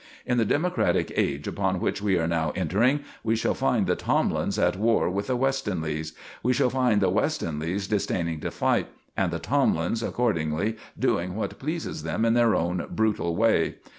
[0.25, 4.57] In the democratic age upon which we are now entering, we shall find the Tomlins
[4.57, 9.37] at war with the Westonleighs; we shall find the Westonleighs disdaining to fight, and the
[9.37, 13.75] Tomlins accordingly doing what pleases them in their own brutal way.